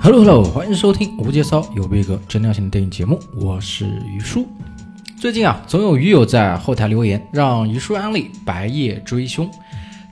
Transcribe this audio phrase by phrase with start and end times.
[0.00, 4.46] Hello Hello，欢迎收听无节操有逼格真料性的电影节目，我是于叔。
[5.20, 9.46] 最近啊，总有鱼友在后台留言，让于叔安利《白夜追凶》。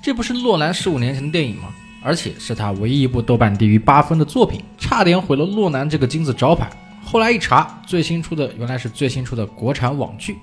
[0.02, 1.68] 这不是诺兰十五年前的电影吗？
[2.02, 6.68] 而且是他唯一一部豆瓣低于八分的作品，差点毁了诺兰这个金字招牌。
[7.04, 10.36] 后来一查，最新出的原来是最新出的国产网剧。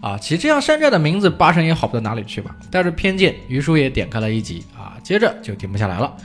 [0.00, 2.56] 啊，其实这样山寨的名字，八成也好不到哪里去吧。
[2.70, 6.16] 带着偏见，于叔也点开了一集啊，接着就停不下来了。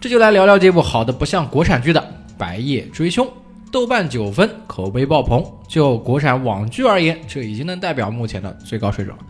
[0.00, 2.00] 这就来聊聊这部好的不像国产剧的
[2.42, 3.24] 《白夜追凶》，
[3.70, 5.44] 豆瓣九分，口碑爆棚。
[5.68, 9.16] 就国产网剧而言，这已经能代表目前的最高水准。
[9.16, 9.22] 了。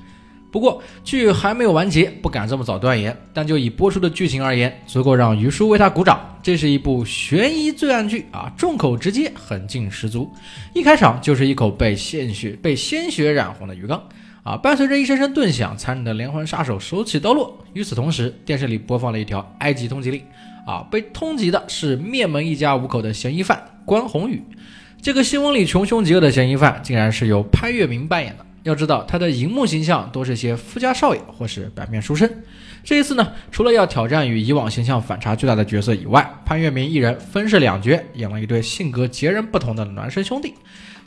[0.51, 3.15] 不过剧还没有完结，不敢这么早断言。
[3.34, 6.27] 但就以播出的剧情而言，足够让于叔为他鼓掌。
[6.43, 10.27] 这是一部悬疑罪案剧啊，众口直接，狠劲十足。
[10.73, 14.03] 一开场就是一口被鲜血被鲜血染红的鱼缸
[14.43, 17.65] 啊，伴随着一声声顿响，残忍的连环杀手手起刀落。
[17.75, 20.21] 与此同时，电视里播放了一条埃及通缉令
[20.67, 24.43] 啊，被通缉的是灭门一家五口的嫌疑犯关宏宇。
[25.01, 28.47] 这个新闻里穷凶极恶的嫌疑犯，竟然是由潘粤明扮演的。
[28.65, 32.29] 要知道，他的荧幕形象都是些富家少爷或是白面书生。
[32.84, 40.55] 这一次呢，除了要挑战与以往形象反差巨大的角色以外，潘粤明一人分饰两角，演了一对性格截然不同的孪生兄弟。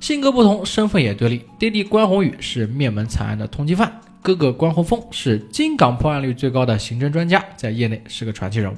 [0.05, 1.41] 性格不同，身份也对立。
[1.57, 8.75] 弟弟关宏宇是灭门惨案的通缉犯，哥哥关宏峰是金港破案率最高的刑侦专家，在业内是个传奇人物。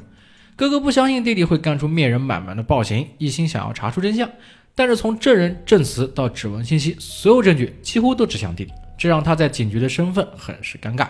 [0.55, 4.29] 哥哥不相信弟弟会干出灭人满门的暴行，一心想要查出真相。
[4.73, 11.07] 但是从证人证词到指纹信息，所有证据几乎都指向弟弟，这让他在警局的身份很是尴尬。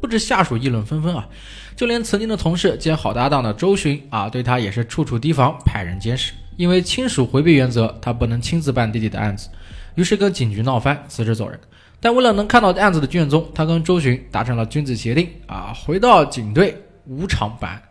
[0.00, 1.28] 不止下属议论纷纷啊，
[1.76, 6.32] 就连曾经的同事兼好搭档的周巡啊，对他也是处处提防，派人监视。
[6.60, 9.48] 因为亲属回避原则，他不能亲自办弟弟的案子，
[9.94, 11.58] 于是跟警局闹翻，辞职走人。
[12.00, 17.82] 但为了能看到案子的卷宗，他跟周巡达成了君子协定啊，回到警队无偿办案。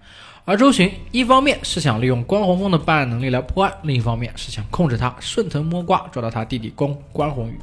[0.45, 7.57] 而周巡一方面是想利用关宏峰的办案能力来破案，另一方面是想控制他，顺藤摸瓜抓到他弟弟关关宏宇。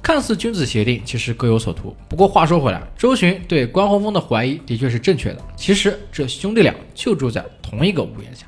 [0.00, 1.94] 看似君子协定，其实各有所图。
[2.08, 5.42] 不过话说回来，周巡对关宏峰的怀疑的确是正确的。
[5.56, 8.46] 其实这兄弟俩就住在同一个屋檐下，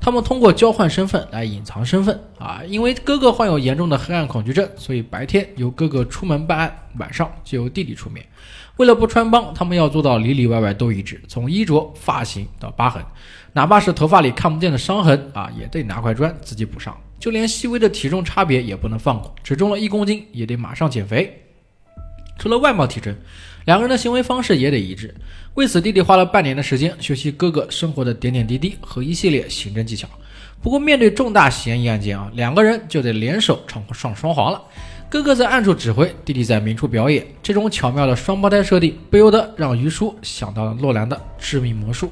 [0.00, 2.62] 他们通过交换身份来隐藏身份啊。
[2.66, 8.24] 因为哥哥患有严重的黑暗恐惧症，所以白天由哥哥出门办案，晚上就由弟弟出面。
[8.76, 13.02] 为了不穿帮，他们要做到里里外外都一致，从衣着、发型到疤痕，
[13.54, 16.96] 哪怕是头发里看不见的伤痕啊，也得拿块砖自己补上。
[17.18, 21.42] 就连细微的体重差别也不能放过，只重了一公斤也得马上减肥。
[22.38, 23.16] 除了外貌体征，
[23.66, 25.12] 两个人的行为方式也得一致。
[25.54, 30.08] 为此，弟弟花了半年的时间学习哥哥生活的点点滴滴和一系列刑侦技巧。
[30.62, 34.62] 不过，面对重大嫌疑案件啊，两个人就得联手闯上双簧了。
[35.08, 37.26] 哥哥在暗处指挥，弟弟在明处表演。
[37.42, 42.06] 这种巧妙的双胞胎设定，不由得让于叔想到了诺兰的《致命魔术》。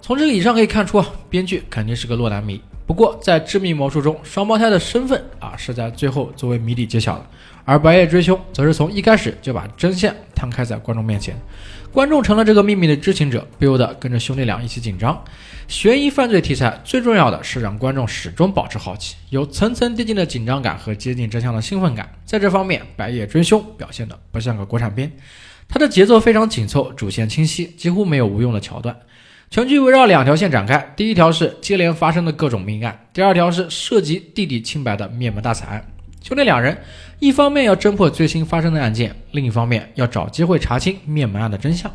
[0.00, 2.60] 从这个以上可以看出啊，编剧肯定是个洛兰迷。
[2.86, 7.26] 不过，在《致命魔术》中，双胞胎的身份啊是在最后作为谜底揭晓的，
[7.64, 11.36] 而《白夜追凶》则是从一开始就把真相摊开在观众面前，
[11.92, 15.22] 观众成了这个秘密的知情者，不由得跟着兄弟俩一起紧张。
[15.68, 22.10] 悬疑犯罪题材最重要的是让观众始终保持好奇，有层层递进的紧张感和接近真相的兴奋感。
[22.24, 25.12] 在这方面，《白夜追凶》表现的不像个国产片，
[25.68, 28.94] 它的节奏非常紧凑，主线清晰，几乎没有无用的桥段。
[29.50, 35.91] 全剧围绕两条线展开，第一条是接连发生的各种命案，第二条是涉及弟弟清白的灭门大惨案。
[36.22, 36.78] 兄弟两人
[37.18, 41.90] 一方面要侦破最新发生的案件，另一方面要找机会查清灭门案的真相。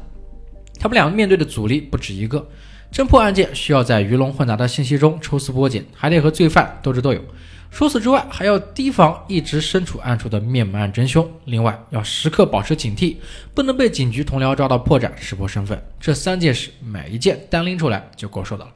[0.79, 2.47] 他们俩面对的阻力不止一个，
[2.91, 7.23] 侦破案件需要在鱼龙混杂的信息中抽丝剥茧，还得和罪犯斗智斗勇。
[7.71, 11.29] 除此之外，还要提防一直身处暗处的灭门案真凶。
[11.45, 13.15] 另外，要时刻保持警惕，
[13.53, 15.81] 不能被警局同僚抓到破绽，识破身份。
[15.99, 18.71] 这三件事，每一件单拎出来就够受的了。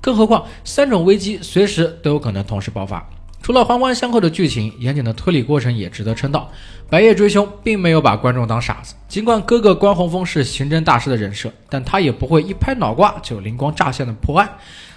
[0.00, 3.08] 更何况，三种危机随时都有可能同时爆发。
[3.44, 6.50] 除了环环相扣的剧情，严谨的推理过程也值得称道。
[6.90, 14.48] 《白夜追凶》并没有把观众当傻子，尽管哥哥关宏峰是刑侦大师的人设，但他也不会一拍脑瓜就灵光乍现的破案。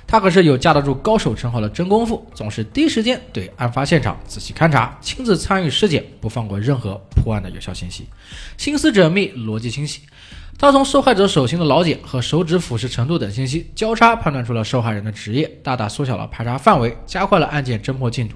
[0.07, 8.07] 他可是有架得住高手称号的真功夫，总是第一时间对案发现场仔细勘察，亲自参与尸检，不放过任何破案的有效信息，
[8.57, 10.01] 心思缜密，逻辑清晰。
[10.57, 18.36] 他从受害者手心的老茧和手指腐蚀程度等信息交叉判断出了受害人的职业，大大缩小了排查范围，加快了案件侦破进度。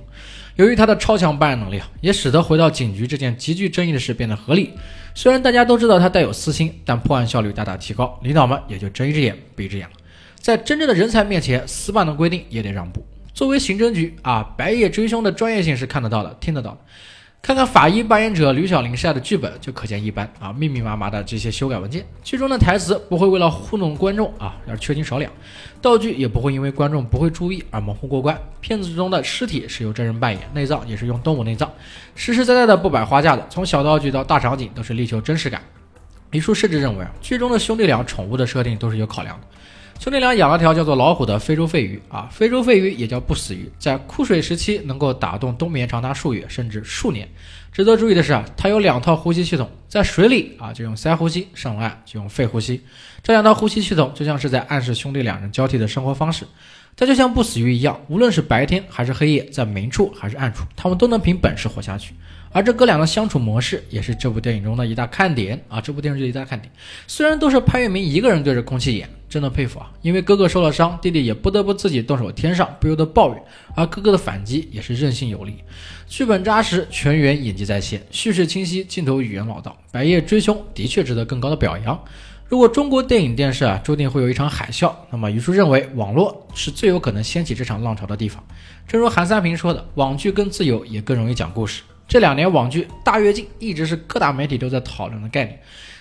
[0.57, 4.71] 由于他的超强办案能力，也使得回到警局这件极具争议的事变得合理。
[5.15, 9.93] 虽然大家都知道他带有私心，但破案效率大大提高，领导们也就睁一只眼闭一只眼了。
[10.41, 13.05] 在真正的人才面前，死板的规定也得让步。
[13.31, 16.77] 作为刑侦局啊，白夜追凶的专业性是看得到的、听得到的。
[17.43, 25.31] 看看法医扮演者吕小玲晒的剧本就可见一斑啊，密密麻麻的这些修改文件，剧中的台词不会为了糊弄观众啊而缺斤少两，
[25.81, 28.39] 道具也不会因为观众不会注意而模糊过关。
[28.61, 31.71] 片子中的尸体是由真人扮演，内脏也是用动物内脏，
[32.15, 35.61] 实实在在的不摆花架的，从小道具到大场景都是力求真实感。
[36.29, 39.47] 李叔甚至认为啊，剧中的兄弟俩宠物的设定都是有考量的。
[40.01, 47.29] 兄弟俩养了条叫做老虎的非洲肺鱼啊，非洲肺鱼也叫不死鱼，在枯水时期能够打洞冬眠长达数月甚至数年。
[47.71, 52.81] 值得注意的是啊，它有两套呼吸系统，在水里啊就用鳃呼吸，上岸就用肺呼吸。
[53.21, 56.47] 这两套呼吸系统就像是在暗示兄弟两人交替的生活方式。
[56.95, 62.13] 它就像不死鱼一样，无论是白天还是黑夜，在明处还是暗处，他们都能凭本事活下去。
[62.53, 65.79] 而这哥俩的相处模式也是这部电影中的一大看点啊！
[65.79, 66.69] 这部电视剧的一大看点，
[67.07, 69.89] 虽然都是潘粤明一个人对着空气演，真的佩服啊！
[70.01, 73.41] 因为哥哥受了伤，弟弟也不得不自己动手添上，不由得抱怨。
[73.73, 75.63] 而哥哥的反击也是韧性有力，
[76.07, 81.97] 剧本扎实，全员演技在线，叙事清晰，镜头语言老道，白夜追凶的确值得更高的表扬。
[82.51, 88.43] 如果中国电影电视啊注定会有一场海啸，那么于叔认为网络是最有可能掀起这场浪潮的地方。
[88.85, 91.81] 正如韩三平说的，网剧更自由，也更容易讲故事。
[92.09, 95.57] 这两年网剧大跃进一直是各大媒体都在讨论的概念，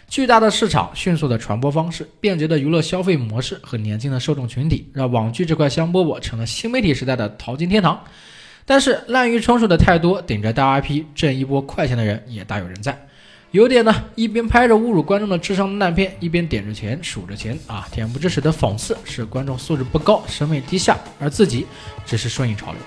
[0.08, 8.02] 巨大的市场、迅速的传播方式、便捷的娱乐消费模式和年轻的受众群体，让网剧这块香饽饽成了新媒体时代的淘金天堂。
[8.66, 13.06] 但是滥竽充数的太多，顶着大 IP 挣一波快钱的人也大有人在。
[13.52, 21.66] 有点呢，一边拍着侮辱观众的智商的烂片，一边点着钱数着钱啊，恬不知耻的讽刺是观众素质不高、审美低下，而自己
[22.06, 22.80] 只是顺应潮流。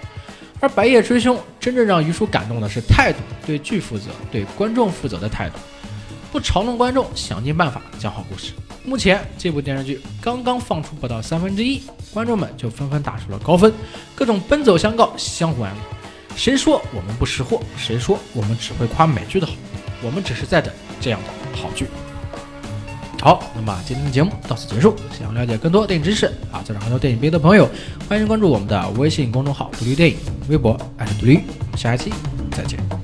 [0.62, 5.58] 而《白夜追凶》真正让于叔感动的是态度，对剧负责、对观众负责的态度，
[6.32, 8.54] 不嘲弄观众，想尽办法讲好故事。
[8.86, 11.82] 目前这部电视剧刚刚放出不到三分之一，
[12.14, 13.74] 观众们就纷纷打出了高分，
[14.16, 15.80] 各种奔走相告，相互安利。
[16.38, 17.62] 谁说我们不识货？
[17.76, 19.54] 谁说我们只会夸美剧的好？
[20.04, 21.88] 我们只是在等这样的好剧。
[23.22, 24.96] 好，那么今天的节目到此结束。
[25.18, 27.70] 想了解更多电影知识啊，在很多电影迷的朋友，
[28.10, 30.18] 欢迎关注我们的微信公众号“独立电影”，
[30.50, 31.40] 微博爱独立。
[31.78, 32.12] 下一期
[32.52, 33.03] 再见。